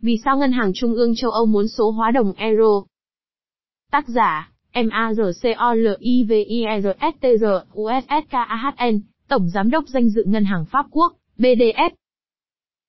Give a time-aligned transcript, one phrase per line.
[0.00, 2.82] Vì sao Ngân hàng Trung ương châu Âu muốn số hóa đồng euro?
[3.92, 4.88] Tác giả, M.
[5.14, 5.20] R.
[5.42, 5.56] C.
[5.56, 5.74] O.
[5.74, 5.86] L.
[5.98, 6.24] I.
[6.24, 6.32] V.
[6.32, 6.80] E.
[6.80, 6.86] R.
[7.00, 7.20] S.
[7.20, 7.24] T.
[7.40, 7.44] R.
[7.72, 11.90] U-S-S-K-A-H-N, Tổng Giám đốc danh dự Ngân hàng Pháp Quốc, BDF.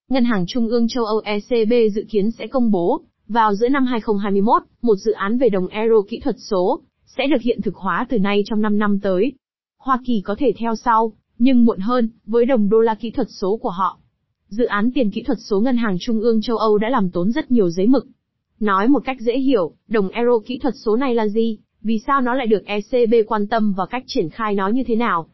[0.10, 3.86] Ngân hàng Trung ương châu Âu ECB dự kiến sẽ công bố, vào giữa năm
[3.86, 8.06] 2021, một dự án về đồng euro kỹ thuật số, sẽ được hiện thực hóa
[8.10, 9.34] từ nay trong 5 năm tới.
[9.80, 13.28] Hoa Kỳ có thể theo sau, nhưng muộn hơn, với đồng đô la kỹ thuật
[13.30, 14.00] số của họ.
[14.50, 17.32] Dự án tiền kỹ thuật số Ngân hàng Trung ương châu Âu đã làm tốn
[17.32, 18.08] rất nhiều giấy mực.
[18.60, 22.22] Nói một cách dễ hiểu, đồng euro kỹ thuật số này là gì, vì sao
[22.22, 25.28] nó lại được ECB quan tâm và cách triển khai nó như thế nào.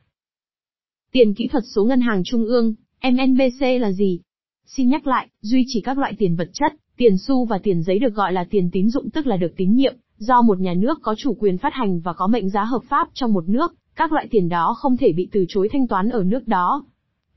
[1.12, 2.73] Tiền kỹ thuật số Ngân hàng Trung ương,
[3.04, 4.20] MNBC là gì?
[4.66, 7.99] Xin nhắc lại, duy trì các loại tiền vật chất, tiền xu và tiền giấy
[7.99, 10.99] được gọi là tiền tín dụng tức là được tín nhiệm, do một nhà nước
[11.02, 14.12] có chủ quyền phát hành và có mệnh giá hợp pháp trong một nước, các
[14.12, 16.85] loại tiền đó không thể bị từ chối thanh toán ở nước đó.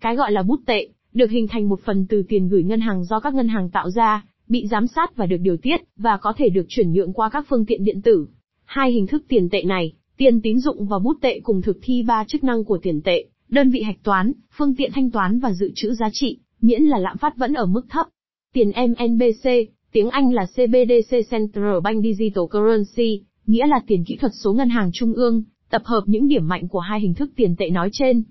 [0.01, 3.05] Cái gọi là bút tệ, được hình thành một phần từ tiền gửi ngân hàng
[3.05, 6.33] do các ngân hàng tạo ra, bị giám sát và được điều tiết, và có
[6.37, 8.27] thể được chuyển nhượng qua các phương tiện điện tử.
[8.65, 12.03] Hai hình thức tiền tệ này, tiền tín dụng và bút tệ cùng thực thi
[12.03, 15.53] ba chức năng của tiền tệ, đơn vị hạch toán, phương tiện thanh toán và
[15.53, 18.07] dự trữ giá trị, miễn là lạm phát vẫn ở mức thấp.
[18.53, 19.51] Tiền MNBC,
[19.93, 24.69] tiếng Anh là CBDC Central Bank Digital Currency, nghĩa là tiền kỹ thuật số ngân
[24.69, 27.89] hàng trung ương, tập hợp những điểm mạnh của hai hình thức tiền tệ nói
[27.93, 28.23] trên.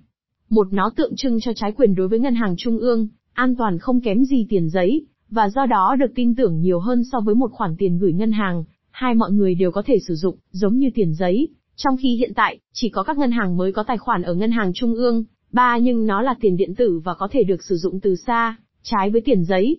[0.50, 3.80] Một nó tượng trưng cho trái quyền đối với ngân hàng trung ương, an toàn
[3.80, 7.36] không kém gì tiền giấy, và do đó được tin tưởng nhiều hơn so với
[7.36, 10.78] một khoản tiền gửi ngân hàng, hai mọi người đều có thể sử dụng, giống
[10.78, 13.98] như tiền giấy, trong khi hiện tại, chỉ có các ngân hàng mới có tài
[13.98, 17.28] khoản ở ngân hàng trung ương, ba nhưng nó là tiền điện tử và có
[17.32, 19.78] thể được sử dụng từ xa, trái với tiền giấy.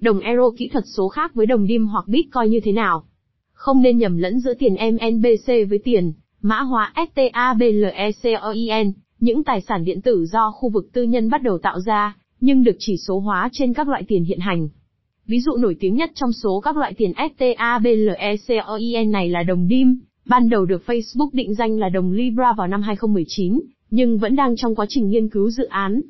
[0.00, 3.04] Đồng euro kỹ thuật số khác với đồng DIM hoặc Bitcoin như thế nào?
[3.52, 9.84] Không nên nhầm lẫn giữa tiền MNBC với tiền, mã hóa STABLECOIN, những tài sản
[9.84, 13.18] điện tử do khu vực tư nhân bắt đầu tạo ra, nhưng được chỉ số
[13.18, 14.68] hóa trên các loại tiền hiện hành.
[15.26, 19.98] Ví dụ nổi tiếng nhất trong số các loại tiền STABLECOIN này là đồng DIM,
[20.26, 23.60] ban đầu được Facebook định danh là đồng Libra vào năm 2019,
[23.90, 26.00] nhưng vẫn đang trong quá trình nghiên cứu dự án.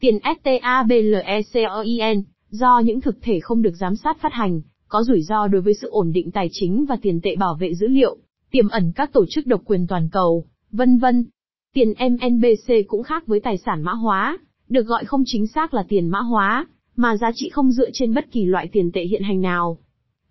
[0.00, 5.46] Tiền STABLECOIN, do những thực thể không được giám sát phát hành, có rủi ro
[5.46, 8.16] đối với sự ổn định tài chính và tiền tệ bảo vệ dữ liệu,
[8.50, 11.24] tiềm ẩn các tổ chức độc quyền toàn cầu, vân vân.
[11.74, 15.84] Tiền MNBC cũng khác với tài sản mã hóa, được gọi không chính xác là
[15.88, 19.22] tiền mã hóa, mà giá trị không dựa trên bất kỳ loại tiền tệ hiện
[19.22, 19.78] hành nào.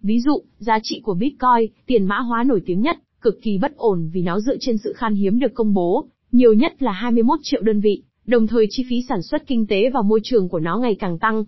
[0.01, 3.77] Ví dụ, giá trị của Bitcoin, tiền mã hóa nổi tiếng nhất, cực kỳ bất
[3.77, 7.39] ổn vì nó dựa trên sự khan hiếm được công bố, nhiều nhất là 21
[7.43, 10.59] triệu đơn vị, đồng thời chi phí sản xuất kinh tế và môi trường của
[10.59, 11.43] nó ngày càng tăng.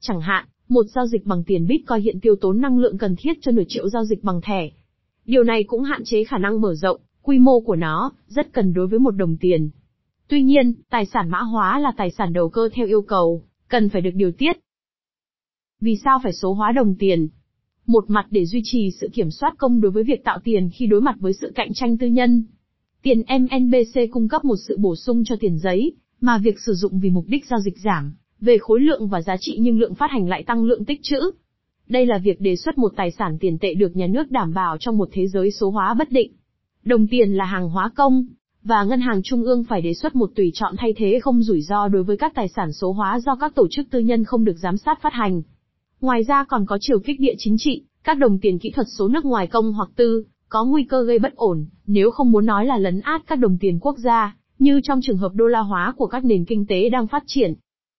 [0.00, 3.32] Chẳng hạn, một giao dịch bằng tiền Bitcoin hiện tiêu tốn năng lượng cần thiết
[3.40, 4.70] cho nửa triệu giao dịch bằng thẻ.
[5.24, 8.72] Điều này cũng hạn chế khả năng mở rộng, quy mô của nó, rất cần
[8.72, 9.70] đối với một đồng tiền.
[10.28, 13.88] Tuy nhiên, tài sản mã hóa là tài sản đầu cơ theo yêu cầu, cần
[13.88, 14.56] phải được điều tiết.
[15.80, 17.28] Vì sao phải số hóa đồng tiền?
[17.86, 20.86] Một mặt để duy trì sự kiểm soát công đối với việc tạo tiền khi
[20.86, 22.44] đối mặt với sự cạnh tranh tư nhân.
[23.02, 27.00] Tiền MNBC cung cấp một sự bổ sung cho tiền giấy, mà việc sử dụng
[27.00, 30.10] vì mục đích giao dịch giảm, về khối lượng và giá trị nhưng lượng phát
[30.10, 31.30] hành lại tăng lượng tích trữ.
[31.88, 34.76] Đây là việc đề xuất một tài sản tiền tệ được nhà nước đảm bảo
[34.80, 36.32] trong một thế giới số hóa bất định.
[36.84, 38.24] Đồng tiền là hàng hóa công,
[38.64, 41.62] và ngân hàng trung ương phải đề xuất một tùy chọn thay thế không rủi
[41.62, 44.44] ro đối với các tài sản số hóa do các tổ chức tư nhân không
[44.44, 45.42] được giám sát phát hành.
[46.00, 49.08] Ngoài ra còn có chiều kích địa chính trị, các đồng tiền kỹ thuật số
[49.08, 52.66] nước ngoài công hoặc tư, có nguy cơ gây bất ổn, nếu không muốn nói
[52.66, 55.94] là lấn át các đồng tiền quốc gia, như trong trường hợp đô la hóa
[55.96, 57.54] của các nền kinh tế đang phát triển.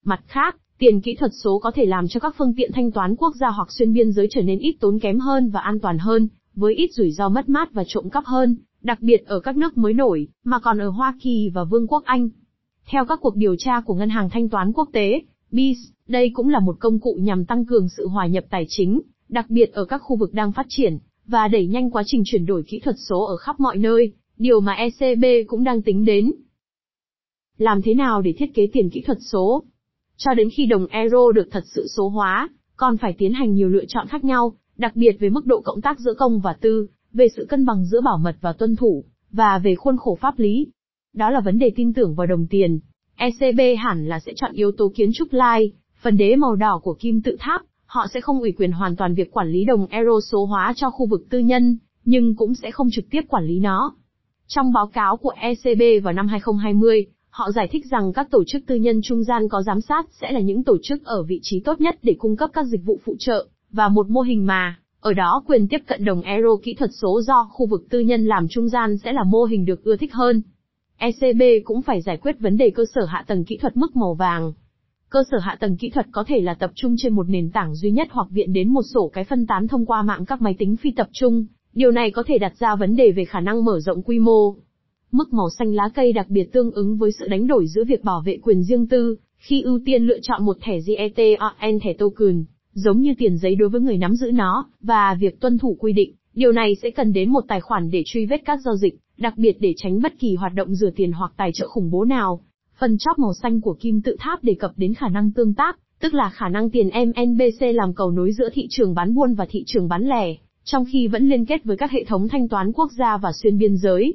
[0.05, 3.15] Mặt khác, tiền kỹ thuật số có thể làm cho các phương tiện thanh toán
[3.15, 5.97] quốc gia hoặc xuyên biên giới trở nên ít tốn kém hơn và an toàn
[5.97, 9.57] hơn, với ít rủi ro mất mát và trộm cắp hơn, đặc biệt ở các
[9.57, 12.29] nước mới nổi, mà còn ở Hoa Kỳ và Vương quốc Anh.
[12.85, 15.21] Theo các cuộc điều tra của Ngân hàng Thanh toán Quốc tế,
[15.51, 15.77] BIS,
[16.07, 19.45] đây cũng là một công cụ nhằm tăng cường sự hòa nhập tài chính, đặc
[19.49, 20.97] biệt ở các khu vực đang phát triển,
[21.27, 24.59] và đẩy nhanh quá trình chuyển đổi kỹ thuật số ở khắp mọi nơi, điều
[24.59, 26.31] mà ECB cũng đang tính đến.
[27.57, 29.63] Làm thế nào để thiết kế tiền kỹ thuật số?
[30.17, 33.69] Cho đến khi đồng euro được thật sự số hóa, còn phải tiến hành nhiều
[33.69, 36.87] lựa chọn khác nhau, đặc biệt về mức độ cộng tác giữa công và tư,
[37.13, 40.39] về sự cân bằng giữa bảo mật và tuân thủ, và về khuôn khổ pháp
[40.39, 40.67] lý.
[41.13, 42.79] Đó là vấn đề tin tưởng vào đồng tiền.
[43.15, 45.71] ECB hẳn là sẽ chọn yếu tố kiến trúc lai,
[46.01, 49.15] phần đế màu đỏ của kim tự tháp, họ sẽ không ủy quyền hoàn toàn
[49.15, 52.71] việc quản lý đồng euro số hóa cho khu vực tư nhân, nhưng cũng sẽ
[52.71, 53.95] không trực tiếp quản lý nó.
[54.47, 58.63] Trong báo cáo của ECB vào năm 2020, họ giải thích rằng các tổ chức
[58.67, 61.59] tư nhân trung gian có giám sát sẽ là những tổ chức ở vị trí
[61.59, 64.79] tốt nhất để cung cấp các dịch vụ phụ trợ, và một mô hình mà,
[65.01, 68.25] ở đó quyền tiếp cận đồng euro kỹ thuật số do khu vực tư nhân
[68.25, 70.41] làm trung gian sẽ là mô hình được ưa thích hơn.
[70.97, 74.13] ECB cũng phải giải quyết vấn đề cơ sở hạ tầng kỹ thuật mức màu
[74.13, 74.53] vàng.
[75.09, 77.75] Cơ sở hạ tầng kỹ thuật có thể là tập trung trên một nền tảng
[77.75, 80.55] duy nhất hoặc viện đến một sổ cái phân tán thông qua mạng các máy
[80.59, 81.45] tính phi tập trung.
[81.73, 84.55] Điều này có thể đặt ra vấn đề về khả năng mở rộng quy mô.
[85.11, 88.03] Mức màu xanh lá cây đặc biệt tương ứng với sự đánh đổi giữa việc
[88.03, 92.43] bảo vệ quyền riêng tư, khi ưu tiên lựa chọn một thẻ GETON thẻ token,
[92.73, 95.93] giống như tiền giấy đối với người nắm giữ nó, và việc tuân thủ quy
[95.93, 96.13] định.
[96.33, 99.33] Điều này sẽ cần đến một tài khoản để truy vết các giao dịch, đặc
[99.37, 102.41] biệt để tránh bất kỳ hoạt động rửa tiền hoặc tài trợ khủng bố nào.
[102.79, 105.79] Phần chóp màu xanh của kim tự tháp đề cập đến khả năng tương tác,
[105.99, 109.45] tức là khả năng tiền MNBC làm cầu nối giữa thị trường bán buôn và
[109.49, 112.71] thị trường bán lẻ, trong khi vẫn liên kết với các hệ thống thanh toán
[112.71, 114.13] quốc gia và xuyên biên giới.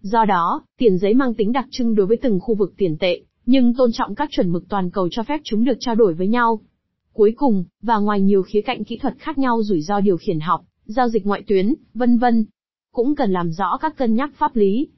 [0.00, 3.20] Do đó, tiền giấy mang tính đặc trưng đối với từng khu vực tiền tệ,
[3.46, 6.28] nhưng tôn trọng các chuẩn mực toàn cầu cho phép chúng được trao đổi với
[6.28, 6.60] nhau.
[7.12, 10.40] Cuối cùng, và ngoài nhiều khía cạnh kỹ thuật khác nhau rủi ro điều khiển
[10.40, 12.44] học, giao dịch ngoại tuyến, vân vân,
[12.92, 14.88] cũng cần làm rõ các cân nhắc pháp lý.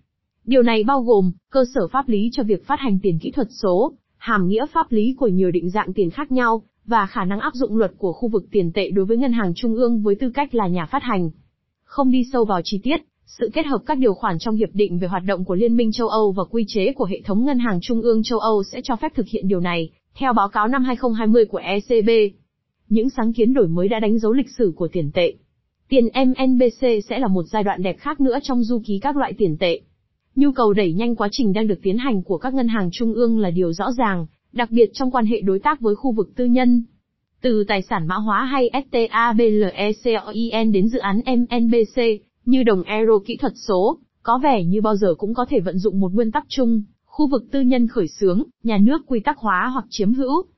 [0.44, 3.48] Điều này bao gồm, cơ sở pháp lý cho việc phát hành tiền kỹ thuật
[3.62, 7.40] số, hàm nghĩa pháp lý của nhiều định dạng tiền khác nhau, và khả năng
[7.40, 10.14] áp dụng luật của khu vực tiền tệ đối với ngân hàng trung ương với
[10.14, 11.30] tư cách là nhà phát hành.
[11.84, 12.96] Không đi sâu vào chi tiết,
[13.26, 15.92] sự kết hợp các điều khoản trong hiệp định về hoạt động của Liên minh
[15.92, 18.80] châu Âu và quy chế của hệ thống ngân hàng trung ương châu Âu sẽ
[18.84, 22.08] cho phép thực hiện điều này, theo báo cáo năm 2020 của ECB.
[22.88, 25.34] Những sáng kiến đổi mới đã đánh dấu lịch sử của tiền tệ.
[25.88, 29.32] Tiền MNBC sẽ là một giai đoạn đẹp khác nữa trong du ký các loại
[29.38, 29.80] tiền tệ.
[30.36, 33.14] Nhu cầu đẩy nhanh quá trình đang được tiến hành của các ngân hàng trung
[33.14, 36.30] ương là điều rõ ràng, đặc biệt trong quan hệ đối tác với khu vực
[36.36, 36.84] tư nhân.
[37.40, 42.02] Từ tài sản mã hóa hay STABLECOIN đến dự án MNBC,
[42.44, 45.78] như đồng euro kỹ thuật số, có vẻ như bao giờ cũng có thể vận
[45.78, 46.82] dụng một nguyên tắc chung,
[47.16, 50.46] khu vực tư nhân khởi xướng, nhà nước quy tắc hóa hoặc chiếm hữu,